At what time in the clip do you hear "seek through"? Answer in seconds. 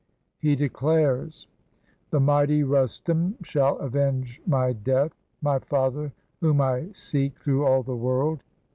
6.91-7.67